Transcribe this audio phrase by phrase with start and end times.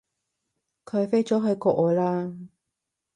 [0.83, 2.47] 佢飛咗去外國喇